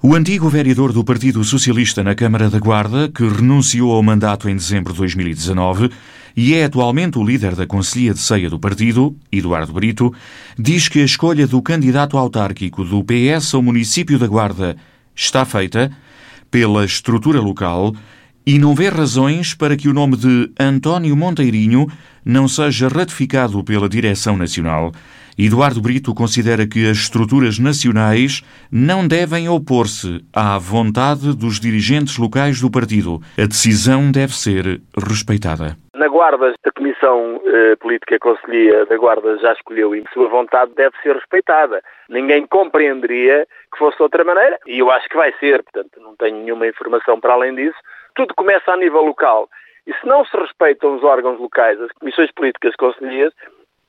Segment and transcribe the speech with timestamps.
[0.00, 4.54] O antigo vereador do Partido Socialista na Câmara da Guarda, que renunciou ao mandato em
[4.54, 5.90] dezembro de 2019
[6.36, 10.14] e é atualmente o líder da Conselhia de Ceia do partido, Eduardo Brito,
[10.56, 14.76] diz que a escolha do candidato autárquico do PS ao município da Guarda
[15.16, 15.90] está feita
[16.48, 17.92] pela estrutura local
[18.46, 21.88] e não vê razões para que o nome de António Monteirinho
[22.28, 24.92] não seja ratificado pela direção nacional
[25.40, 32.60] Eduardo Brito considera que as estruturas nacionais não devem opor-se à vontade dos dirigentes locais
[32.60, 33.20] do partido.
[33.38, 35.76] A decisão deve ser respeitada.
[35.94, 40.96] Na Guarda, a Comissão eh, Política Conselhia da Guarda já escolheu e sua vontade deve
[41.04, 41.80] ser respeitada.
[42.08, 46.16] Ninguém compreenderia que fosse de outra maneira e eu acho que vai ser, portanto não
[46.16, 47.78] tenho nenhuma informação para além disso.
[48.16, 49.48] Tudo começa a nível local
[49.88, 53.32] e se não se respeitam os órgãos locais, as comissões políticas conselhias,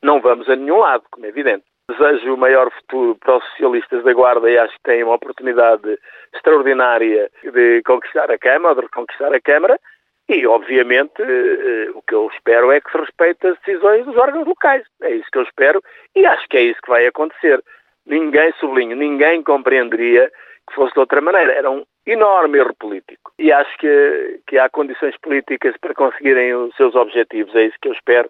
[0.00, 1.64] não vamos a nenhum lado, como é evidente.
[1.90, 5.98] Desejo o maior futuro para os socialistas da Guarda e acho que têm uma oportunidade
[6.32, 9.80] extraordinária de conquistar a Câmara, de reconquistar a Câmara,
[10.28, 14.46] e, obviamente, eh, o que eu espero é que se respeite as decisões dos órgãos
[14.46, 14.84] locais.
[15.02, 15.82] É isso que eu espero
[16.14, 17.64] e acho que é isso que vai acontecer.
[18.06, 20.30] Ninguém, sublinho, ninguém compreenderia
[20.68, 21.52] que fosse de outra maneira.
[21.54, 23.32] Era um enorme erro político.
[23.38, 27.54] E acho que, que há condições políticas para conseguirem os seus objetivos.
[27.54, 28.28] É isso que eu espero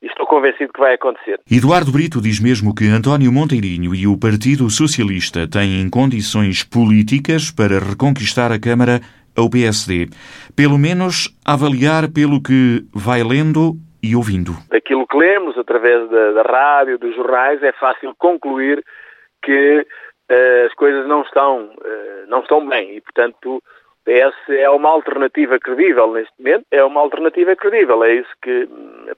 [0.00, 1.40] e estou convencido que vai acontecer.
[1.50, 7.78] Eduardo Brito diz mesmo que António Monteirinho e o Partido Socialista têm condições políticas para
[7.78, 9.00] reconquistar a Câmara
[9.36, 10.06] ao PSD.
[10.56, 14.52] Pelo menos avaliar pelo que vai lendo e ouvindo.
[14.70, 18.84] Daquilo que lemos através da, da rádio, dos jornais, é fácil concluir
[19.42, 19.86] que
[20.66, 22.96] as coisas não estão, uh, não estão bem.
[22.96, 23.62] E, portanto,
[24.08, 28.66] PS é uma alternativa credível neste momento, é uma alternativa credível, é isso que,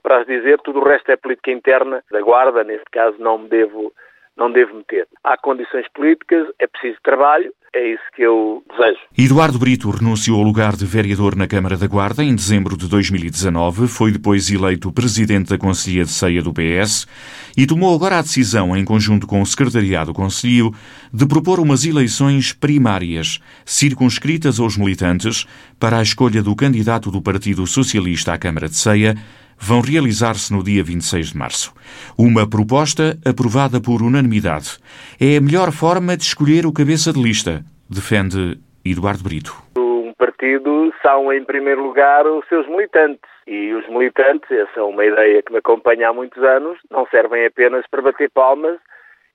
[0.03, 3.93] para dizer, tudo o resto é política interna da Guarda, neste caso não me devo,
[4.37, 5.07] não devo meter.
[5.23, 8.99] Há condições políticas, é preciso trabalho, é isso que eu desejo.
[9.17, 13.87] Eduardo Brito renunciou ao lugar de vereador na Câmara da Guarda em dezembro de 2019,
[13.87, 17.07] foi depois eleito presidente da Conselhia de Ceia do PS
[17.55, 20.73] e tomou agora a decisão, em conjunto com o Secretariado do Conselho,
[21.13, 25.45] de propor umas eleições primárias, circunscritas aos militantes,
[25.79, 29.15] para a escolha do candidato do Partido Socialista à Câmara de Ceia,
[29.61, 31.73] vão realizar-se no dia 26 de março.
[32.17, 34.79] Uma proposta aprovada por unanimidade.
[35.21, 39.53] É a melhor forma de escolher o cabeça de lista, defende Eduardo Brito.
[39.77, 43.29] Um partido são, em primeiro lugar, os seus militantes.
[43.45, 47.45] E os militantes, essa é uma ideia que me acompanha há muitos anos, não servem
[47.45, 48.79] apenas para bater palmas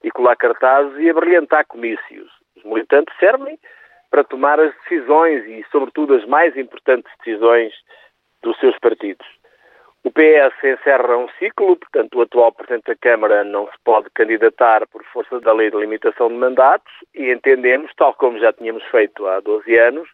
[0.03, 2.29] e colar cartazes e abrilhantar comícios.
[2.57, 3.59] Os militantes servem
[4.11, 7.73] para tomar as decisões e, sobretudo, as mais importantes decisões
[8.43, 9.27] dos seus partidos.
[10.07, 14.87] O PS encerra um ciclo, portanto, o atual Presidente da Câmara não se pode candidatar
[14.87, 19.27] por força da lei de limitação de mandatos e entendemos, tal como já tínhamos feito
[19.27, 20.09] há 12 anos,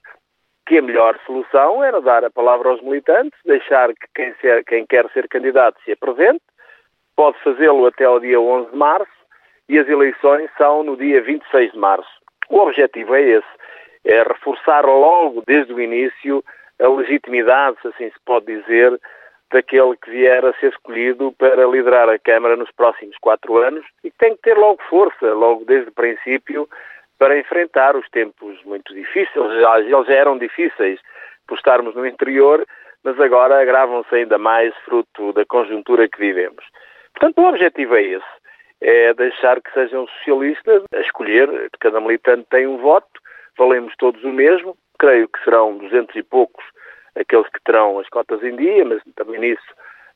[0.67, 4.87] que a melhor solução era dar a palavra aos militantes, deixar que quem, ser, quem
[4.87, 6.41] quer ser candidato se apresente,
[7.15, 9.13] pode fazê-lo até ao dia 11 de março
[9.69, 12.09] e as eleições são no dia 26 de março.
[12.49, 13.53] O objetivo é esse,
[14.07, 16.43] é reforçar logo desde o início
[16.81, 18.99] a legitimidade, se assim se pode dizer,
[19.53, 24.11] daquele que vier a ser escolhido para liderar a Câmara nos próximos quatro anos e
[24.11, 26.69] que tem que ter logo força, logo desde o princípio,
[27.19, 29.37] para enfrentar os tempos muito difíceis.
[29.37, 30.99] Eles já eram difíceis
[31.47, 32.67] por estarmos no interior,
[33.05, 36.65] mas agora agravam-se ainda mais fruto da conjuntura que vivemos.
[37.13, 38.33] Portanto, o objetivo é esse,
[38.81, 43.21] é deixar que sejam socialistas a escolher, cada militante tem um voto,
[43.59, 46.65] valemos todos o mesmo, creio que serão duzentos e poucos
[47.17, 49.63] aqueles que terão as cotas em dia, mas também nisso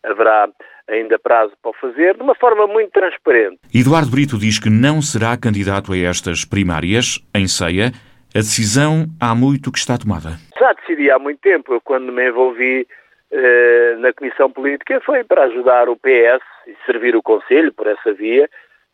[0.03, 0.49] haverá
[0.89, 3.59] ainda prazo para o fazer, de uma forma muito transparente.
[3.75, 7.91] Eduardo Brito diz que não será candidato a estas primárias, em ceia.
[8.35, 10.39] A decisão há muito que está tomada.
[10.59, 11.73] Já decidi há muito tempo.
[11.73, 12.87] Eu, quando me envolvi
[13.33, 18.12] eh, na Comissão Política, foi para ajudar o PS e servir o Conselho por essa
[18.12, 18.49] via,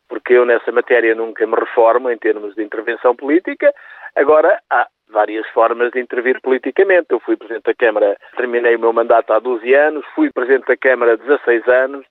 [0.07, 3.71] porque eu nessa matéria nunca me reformo em termos de intervenção política.
[4.15, 7.07] Agora, há várias formas de intervir politicamente.
[7.11, 10.75] Eu fui Presidente da Câmara, terminei o meu mandato há 12 anos, fui Presidente da
[10.75, 12.05] Câmara há 16 anos.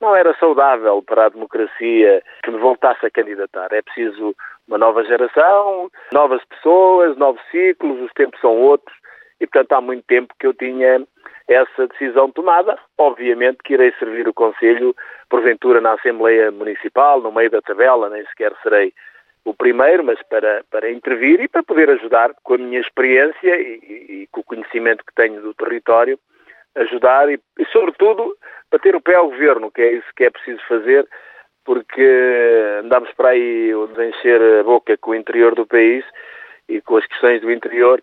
[0.00, 3.68] Não era saudável para a democracia que me voltasse a candidatar.
[3.72, 4.34] É preciso
[4.66, 8.96] uma nova geração, novas pessoas, novos ciclos, os tempos são outros
[9.40, 11.04] e, portanto, há muito tempo que eu tinha
[11.48, 12.78] essa decisão tomada.
[12.96, 14.94] Obviamente que irei servir o Conselho,
[15.28, 18.92] porventura, na Assembleia Municipal, no meio da tabela, nem sequer serei
[19.44, 23.80] o primeiro, mas para, para intervir e para poder ajudar com a minha experiência e,
[23.82, 26.18] e, e com o conhecimento que tenho do território,
[26.76, 28.36] ajudar e, e, sobretudo,
[28.70, 31.08] bater o pé ao governo, que é isso que é preciso fazer,
[31.64, 32.06] porque
[32.82, 36.04] andamos para aí a encher a boca com o interior do país
[36.68, 38.02] e com as questões do interior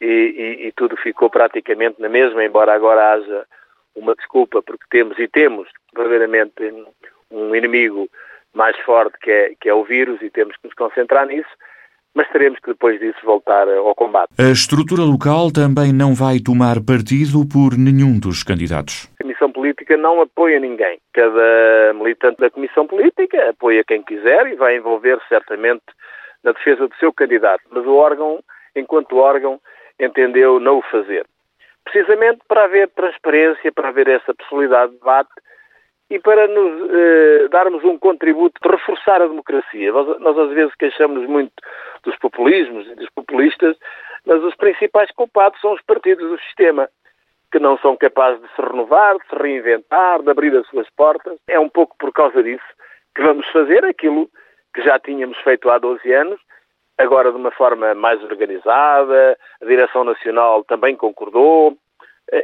[0.00, 3.46] e, e tudo ficou praticamente na mesma, embora agora haja
[3.94, 6.52] uma desculpa, porque temos e temos verdadeiramente
[7.30, 8.08] um inimigo
[8.58, 11.48] mais forte que é, que é o vírus e temos que nos concentrar nisso,
[12.12, 14.30] mas teremos que depois disso voltar ao combate.
[14.36, 19.08] A estrutura local também não vai tomar partido por nenhum dos candidatos.
[19.20, 20.98] A Comissão Política não apoia ninguém.
[21.12, 25.84] Cada militante da Comissão Política apoia quem quiser e vai envolver certamente
[26.42, 28.40] na defesa do seu candidato, mas o órgão,
[28.74, 29.60] enquanto órgão,
[30.00, 31.24] entendeu não o fazer.
[31.84, 35.30] Precisamente para haver transparência, para haver essa possibilidade de debate
[36.10, 39.92] e para nos eh, darmos um contributo de reforçar a democracia.
[39.92, 41.52] Nós, nós, às vezes queixamos muito
[42.02, 43.76] dos populismos e dos populistas,
[44.24, 46.88] mas os principais culpados são os partidos do sistema,
[47.52, 51.38] que não são capazes de se renovar, de se reinventar, de abrir as suas portas.
[51.46, 52.64] É um pouco por causa disso
[53.14, 54.30] que vamos fazer aquilo
[54.74, 56.40] que já tínhamos feito há 12 anos,
[56.96, 61.76] agora de uma forma mais organizada, a Direção Nacional também concordou,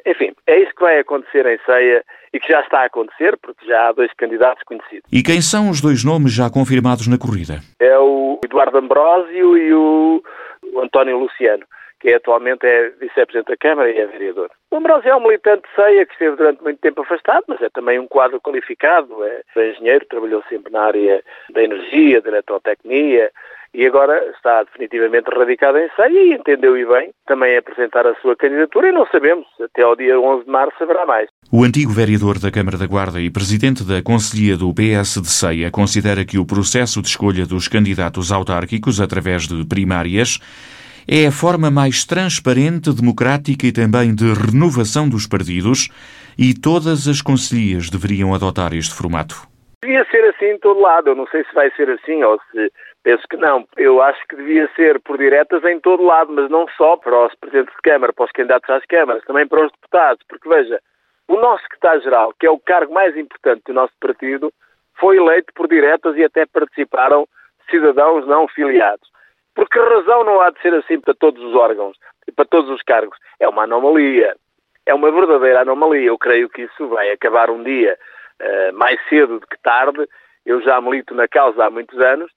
[0.07, 3.67] enfim, é isso que vai acontecer em Ceia e que já está a acontecer, porque
[3.67, 5.09] já há dois candidatos conhecidos.
[5.13, 7.61] E quem são os dois nomes já confirmados na corrida?
[7.81, 10.23] É o Eduardo Ambrósio e o,
[10.83, 11.65] António Luciano,
[12.01, 14.51] que atualmente é vice-presidente da Câmara e é vereador.
[14.71, 17.69] O Ambrósio é um militante de Ceia que esteve durante muito tempo afastado, mas é
[17.71, 23.31] também um quadro qualificado, é engenheiro, trabalhou sempre na área da energia, da eletrotecnia,
[23.75, 28.37] e agora está definitivamente radicado em Ceia e entendeu e bem também apresentar a sua
[28.37, 31.29] candidatura e não sabemos, até ao dia 11 de março haverá mais.
[31.51, 35.71] O antigo vereador da Câmara da Guarda e presidente da Conselhia do PS de Ceia
[35.71, 40.39] considera que o processo de escolha dos candidatos autárquicos através de primárias
[41.07, 45.89] é a forma mais transparente, democrática e também de renovação dos partidos
[46.39, 49.54] e todas as conselhias deveriam adotar este formato.
[49.85, 51.11] Devia ser assim em todo lado.
[51.11, 52.73] Eu não sei se vai ser assim ou se
[53.05, 53.69] Penso que não.
[53.77, 57.35] Eu acho que devia ser por diretas em todo lado, mas não só para os
[57.35, 60.25] presidentes de Câmara, para os candidatos às câmaras, também para os deputados.
[60.27, 60.81] Porque, veja,
[61.29, 64.51] o nosso secretário-geral, que é o cargo mais importante do nosso partido,
[64.99, 67.29] foi eleito por diretas e até participaram
[67.71, 69.07] cidadãos não filiados.
[69.55, 72.71] Por que razão não há de ser assim para todos os órgãos e para todos
[72.71, 73.19] os cargos?
[73.39, 74.35] É uma anomalia.
[74.87, 76.07] É uma verdadeira anomalia.
[76.07, 77.99] Eu creio que isso vai acabar um dia
[78.73, 80.07] mais cedo do que tarde.
[80.45, 82.31] Eu já milito na causa há muitos anos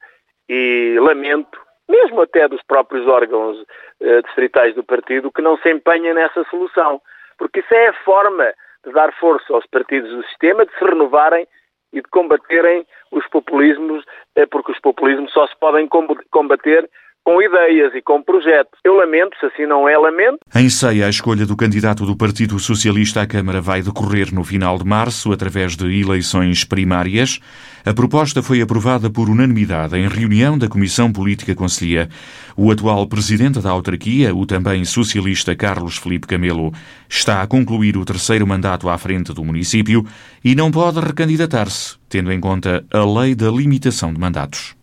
[0.49, 1.59] e lamento,
[1.89, 7.01] mesmo até dos próprios órgãos uh, distritais do partido, que não se empenhem nessa solução.
[7.37, 8.53] Porque isso é a forma
[8.85, 11.47] de dar força aos partidos do sistema, de se renovarem
[11.93, 14.03] e de combaterem os populismos,
[14.37, 15.87] uh, porque os populismos só se podem
[16.31, 16.89] combater
[17.27, 18.79] com ideias e com projetos.
[18.85, 20.37] Eu lamento, se assim não é, lamento.
[20.55, 24.77] Em Ceia, a escolha do candidato do Partido Socialista à Câmara vai decorrer no final
[24.77, 27.41] de março, através de eleições primárias.
[27.85, 32.07] A proposta foi aprovada por unanimidade em reunião da Comissão Política Conselhia.
[32.55, 36.71] O atual presidente da autarquia, o também socialista Carlos Felipe Camelo,
[37.09, 40.05] está a concluir o terceiro mandato à frente do município
[40.45, 44.76] e não pode recandidatar-se, tendo em conta a lei da limitação de mandatos.